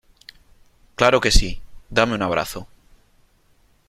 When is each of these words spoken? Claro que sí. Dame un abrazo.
Claro 0.95 1.21
que 1.21 1.29
sí. 1.29 1.61
Dame 1.91 2.15
un 2.15 2.23
abrazo. 2.23 2.67